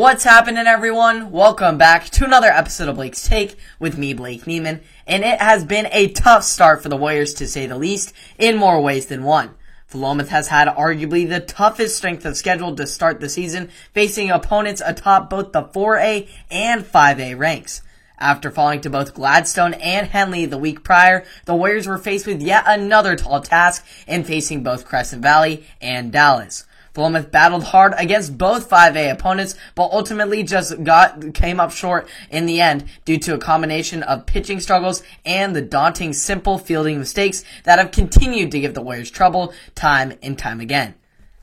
What's 0.00 0.24
happening, 0.24 0.66
everyone? 0.66 1.30
Welcome 1.30 1.76
back 1.76 2.06
to 2.12 2.24
another 2.24 2.46
episode 2.46 2.88
of 2.88 2.96
Blake's 2.96 3.28
Take 3.28 3.56
with 3.78 3.98
me, 3.98 4.14
Blake 4.14 4.46
Neiman. 4.46 4.80
And 5.06 5.22
it 5.22 5.38
has 5.42 5.62
been 5.62 5.88
a 5.92 6.08
tough 6.08 6.42
start 6.42 6.82
for 6.82 6.88
the 6.88 6.96
Warriors, 6.96 7.34
to 7.34 7.46
say 7.46 7.66
the 7.66 7.76
least, 7.76 8.14
in 8.38 8.56
more 8.56 8.80
ways 8.80 9.04
than 9.04 9.24
one. 9.24 9.50
Philomath 9.92 10.28
has 10.28 10.48
had 10.48 10.68
arguably 10.68 11.28
the 11.28 11.40
toughest 11.40 11.98
strength 11.98 12.24
of 12.24 12.38
schedule 12.38 12.74
to 12.76 12.86
start 12.86 13.20
the 13.20 13.28
season, 13.28 13.68
facing 13.92 14.30
opponents 14.30 14.80
atop 14.82 15.28
both 15.28 15.52
the 15.52 15.64
4A 15.64 16.30
and 16.50 16.82
5A 16.82 17.38
ranks. 17.38 17.82
After 18.18 18.50
falling 18.50 18.80
to 18.80 18.88
both 18.88 19.12
Gladstone 19.12 19.74
and 19.74 20.06
Henley 20.06 20.46
the 20.46 20.56
week 20.56 20.82
prior, 20.82 21.26
the 21.44 21.54
Warriors 21.54 21.86
were 21.86 21.98
faced 21.98 22.26
with 22.26 22.40
yet 22.40 22.64
another 22.66 23.16
tall 23.16 23.42
task 23.42 23.84
in 24.06 24.24
facing 24.24 24.62
both 24.62 24.86
Crescent 24.86 25.20
Valley 25.20 25.66
and 25.78 26.10
Dallas. 26.10 26.64
Philomath 26.94 27.30
battled 27.30 27.64
hard 27.64 27.94
against 27.96 28.36
both 28.36 28.68
5A 28.68 29.12
opponents, 29.12 29.54
but 29.74 29.90
ultimately 29.92 30.42
just 30.42 30.82
got, 30.82 31.34
came 31.34 31.60
up 31.60 31.70
short 31.70 32.08
in 32.30 32.46
the 32.46 32.60
end 32.60 32.84
due 33.04 33.18
to 33.18 33.34
a 33.34 33.38
combination 33.38 34.02
of 34.02 34.26
pitching 34.26 34.60
struggles 34.60 35.02
and 35.24 35.54
the 35.54 35.62
daunting 35.62 36.12
simple 36.12 36.58
fielding 36.58 36.98
mistakes 36.98 37.44
that 37.64 37.78
have 37.78 37.92
continued 37.92 38.50
to 38.50 38.60
give 38.60 38.74
the 38.74 38.82
Warriors 38.82 39.10
trouble 39.10 39.52
time 39.74 40.14
and 40.22 40.38
time 40.38 40.60
again. 40.60 40.94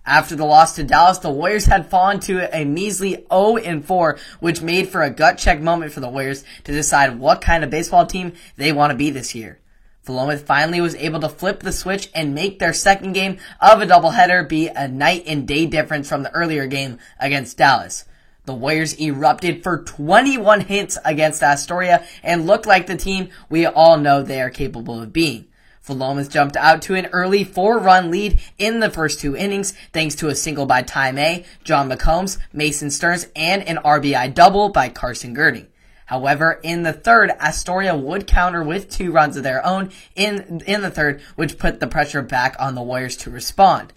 After 0.06 0.38
the 0.38 0.46
loss 0.46 0.74
to 0.76 0.86
Dallas, 0.86 1.18
the 1.18 1.30
Warriors 1.30 1.66
had 1.66 1.90
fallen 1.90 2.22
to 2.22 2.58
a 2.58 2.64
measly 2.64 3.26
0-4, 3.30 4.18
which 4.40 4.62
made 4.62 4.88
for 4.88 5.04
a 5.04 5.10
gut 5.10 5.38
check 5.38 5.60
moment 5.60 5.92
for 5.92 6.00
the 6.00 6.08
Warriors 6.08 6.46
to 6.64 6.72
decide 6.72 7.20
what 7.20 7.42
kind 7.42 7.62
of 7.62 7.70
baseball 7.70 8.06
team 8.06 8.32
they 8.56 8.72
want 8.72 8.92
to 8.92 8.98
be 8.98 9.10
this 9.10 9.36
year. 9.36 9.60
Philomath 10.08 10.44
finally 10.44 10.80
was 10.80 10.96
able 10.96 11.20
to 11.20 11.28
flip 11.28 11.60
the 11.60 11.74
switch 11.74 12.10
and 12.16 12.34
make 12.34 12.60
their 12.60 12.72
second 12.72 13.12
game 13.12 13.38
of 13.60 13.82
a 13.82 13.86
doubleheader 13.86 14.48
be 14.48 14.70
a 14.70 14.88
night 14.88 15.24
and 15.28 15.46
day 15.46 15.66
difference 15.66 16.08
from 16.08 16.24
the 16.24 16.34
earlier 16.34 16.66
game 16.66 16.98
against 17.20 17.58
Dallas. 17.58 18.06
The 18.46 18.54
Warriors 18.54 18.98
erupted 18.98 19.62
for 19.62 19.84
21 19.84 20.62
hits 20.62 20.98
against 21.04 21.44
Astoria 21.44 22.06
and 22.24 22.48
looked 22.48 22.66
like 22.66 22.88
the 22.88 22.96
team 22.96 23.28
we 23.50 23.66
all 23.66 23.98
know 23.98 24.24
they 24.24 24.42
are 24.42 24.50
capable 24.50 25.02
of 25.02 25.12
being. 25.12 25.48
Philomath 25.86 26.30
jumped 26.30 26.56
out 26.56 26.82
to 26.84 26.96
an 26.96 27.08
early 27.08 27.44
four-run 27.44 28.10
lead 28.10 28.40
in 28.58 28.80
the 28.80 28.90
first 28.90 29.20
two 29.20 29.36
innings 29.36 29.74
thanks 29.92 30.16
to 30.16 30.30
a 30.30 30.36
single 30.36 30.66
by 30.66 30.82
Ty 30.82 31.12
May, 31.12 31.46
John 31.66 31.90
McCombs, 31.90 32.38
Mason 32.54 32.90
Stearns, 32.90 33.28
and 33.36 33.62
an 33.64 33.78
RBI 33.78 34.34
double 34.34 34.70
by 34.70 34.88
Carson 34.88 35.34
Girding. 35.34 35.68
However, 36.08 36.60
in 36.64 36.84
the 36.84 36.94
third, 36.94 37.32
Astoria 37.32 37.96
would 37.96 38.28
counter 38.28 38.64
with 38.64 38.90
two 38.90 39.12
runs 39.12 39.36
of 39.36 39.44
their 39.44 39.66
own 39.66 39.92
in, 40.16 40.62
in 40.66 40.82
the 40.82 40.90
third, 40.90 41.22
which 41.36 41.58
put 41.58 41.82
the 41.82 41.88
pressure 41.88 42.22
back 42.22 42.56
on 42.60 42.76
the 42.76 42.82
Warriors 42.82 43.18
to 43.18 43.30
respond. 43.30 43.92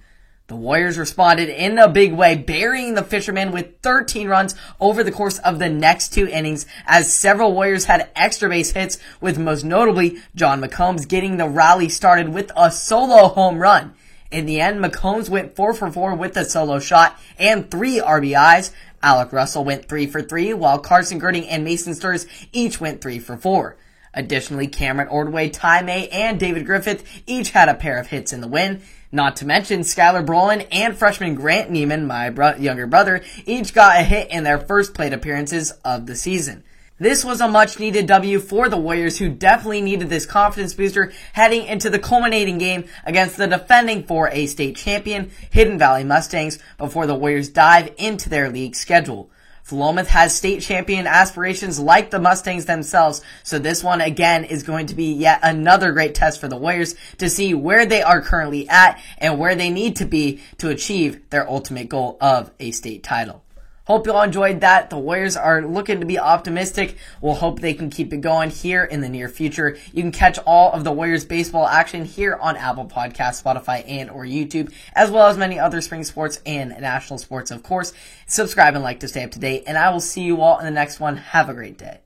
The 0.49 0.57
Warriors 0.57 0.99
responded 0.99 1.49
in 1.49 1.79
a 1.79 1.89
big 1.89 2.13
way, 2.13 2.35
burying 2.35 2.95
the 2.95 3.05
Fishermen 3.05 3.53
with 3.53 3.79
13 3.83 4.27
runs 4.27 4.57
over 4.81 5.05
the 5.05 5.13
course 5.13 5.39
of 5.39 5.61
the 5.61 5.69
next 5.69 6.09
two 6.13 6.27
innings, 6.27 6.67
as 6.85 7.13
several 7.13 7.53
Warriors 7.53 7.85
had 7.85 8.11
extra 8.17 8.49
base 8.49 8.73
hits, 8.73 8.99
with 9.21 9.39
most 9.39 9.65
notably 9.65 10.19
John 10.35 10.61
McCombs 10.61 11.07
getting 11.07 11.37
the 11.37 11.49
rally 11.49 11.89
started 11.89 12.31
with 12.31 12.51
a 12.57 12.73
solo 12.73 13.29
home 13.29 13.61
run. 13.61 13.95
In 14.31 14.47
the 14.47 14.61
end, 14.61 14.83
McCombs 14.83 15.29
went 15.29 15.57
4 15.57 15.75
for 15.75 15.91
4 15.91 16.15
with 16.15 16.37
a 16.37 16.45
solo 16.45 16.79
shot 16.79 17.19
and 17.39 17.71
3 17.71 17.99
RBIs, 18.01 18.73
Alec 19.03 19.33
Russell 19.33 19.65
went 19.65 19.89
3 19.89 20.07
for 20.07 20.23
3, 20.23 20.53
while 20.55 20.79
Carson 20.79 21.19
Girding 21.19 21.49
and 21.49 21.65
Mason 21.65 21.95
Stearns 21.95 22.27
each 22.53 22.81
went 22.81 23.01
3 23.01 23.19
for 23.19 23.37
4. 23.37 23.77
Additionally, 24.13 24.67
Cameron 24.67 25.09
Ordway, 25.09 25.49
Ty 25.49 25.83
May, 25.83 26.09
and 26.09 26.39
David 26.39 26.67
Griffith 26.67 27.23
each 27.27 27.51
had 27.51 27.69
a 27.69 27.75
pair 27.75 27.99
of 27.99 28.09
hits 28.09 28.33
in 28.33 28.41
the 28.41 28.49
win. 28.49 28.83
Not 29.13 29.37
to 29.37 29.47
mention, 29.47 29.81
Skylar 29.81 30.25
Brolin 30.25 30.67
and 30.71 30.97
freshman 30.97 31.35
Grant 31.35 31.71
Neiman, 31.71 32.07
my 32.07 32.31
bro- 32.31 32.57
younger 32.57 32.87
brother, 32.87 33.23
each 33.47 33.73
got 33.73 33.99
a 33.99 34.03
hit 34.03 34.31
in 34.31 34.45
their 34.45 34.59
first 34.59 34.95
plate 34.95 35.13
appearances 35.13 35.73
of 35.85 36.07
the 36.07 36.17
season. 36.17 36.65
This 37.01 37.25
was 37.25 37.41
a 37.41 37.49
much 37.49 37.79
needed 37.79 38.05
W 38.09 38.39
for 38.39 38.69
the 38.69 38.77
Warriors 38.77 39.17
who 39.17 39.31
definitely 39.31 39.81
needed 39.81 40.11
this 40.11 40.27
confidence 40.27 40.75
booster 40.75 41.15
heading 41.33 41.65
into 41.65 41.89
the 41.89 41.99
culminating 41.99 42.59
game 42.59 42.85
against 43.07 43.39
the 43.39 43.47
defending 43.47 44.05
4A 44.05 44.47
state 44.47 44.77
champion 44.77 45.31
Hidden 45.49 45.79
Valley 45.79 46.05
Mustangs 46.05 46.59
before 46.77 47.07
the 47.07 47.15
Warriors 47.15 47.49
dive 47.49 47.95
into 47.97 48.29
their 48.29 48.51
league 48.51 48.77
schedule. 48.77 49.31
Philomath 49.67 50.09
has 50.09 50.35
state 50.35 50.61
champion 50.61 51.07
aspirations 51.07 51.81
like 51.81 52.11
the 52.11 52.19
Mustangs 52.19 52.67
themselves, 52.67 53.23
so 53.45 53.59
this 53.59 53.83
one 53.83 54.03
again 54.03 54.45
is 54.45 54.63
going 54.63 54.85
to 54.89 54.95
be 54.95 55.15
yet 55.15 55.41
another 55.43 55.93
great 55.93 56.15
test 56.15 56.39
for 56.39 56.49
the 56.49 56.59
Warriors 56.59 56.97
to 57.17 57.31
see 57.31 57.55
where 57.55 57.87
they 57.87 58.03
are 58.03 58.21
currently 58.21 58.69
at 58.69 59.01
and 59.17 59.39
where 59.39 59.55
they 59.55 59.71
need 59.71 59.97
to 59.97 60.05
be 60.05 60.43
to 60.59 60.69
achieve 60.69 61.31
their 61.31 61.49
ultimate 61.49 61.89
goal 61.89 62.19
of 62.21 62.51
a 62.61 62.73
state 62.73 63.03
title. 63.03 63.43
Hope 63.91 64.07
you 64.07 64.13
all 64.13 64.23
enjoyed 64.23 64.61
that. 64.61 64.89
The 64.89 64.97
Warriors 64.97 65.37
are 65.37 65.63
looking 65.63 65.99
to 65.99 66.07
be 66.07 66.17
optimistic. 66.17 66.97
We'll 67.21 67.35
hope 67.35 67.59
they 67.59 67.75
can 67.75 67.91
keep 67.91 68.13
it 68.13 68.21
going 68.21 68.51
here 68.51 68.85
in 68.85 69.01
the 69.01 69.09
near 69.09 69.29
future. 69.29 69.79
You 69.93 70.05
can 70.05 70.13
catch 70.13 70.39
all 70.47 70.71
of 70.71 70.85
the 70.85 70.93
Warriors 70.93 71.25
baseball 71.25 71.67
action 71.67 72.05
here 72.05 72.37
on 72.41 72.57
Apple 72.57 72.85
Podcasts, 72.85 73.43
Spotify, 73.43 73.83
and 73.89 74.09
or 74.09 74.25
YouTube, 74.25 74.73
as 74.95 75.11
well 75.11 75.27
as 75.27 75.37
many 75.37 75.59
other 75.59 75.81
spring 75.81 76.05
sports 76.05 76.41
and 76.47 76.69
national 76.81 77.19
sports, 77.19 77.51
of 77.51 77.65
course. 77.65 77.93
Subscribe 78.27 78.77
and 78.77 78.85
like 78.85 79.01
to 79.01 79.09
stay 79.09 79.25
up 79.25 79.33
to 79.33 79.41
date, 79.41 79.65
and 79.67 79.77
I 79.77 79.91
will 79.91 79.99
see 79.99 80.23
you 80.23 80.41
all 80.41 80.61
in 80.61 80.67
the 80.67 80.71
next 80.71 81.01
one. 81.01 81.17
Have 81.17 81.49
a 81.49 81.55
great 81.55 81.77
day. 81.77 81.99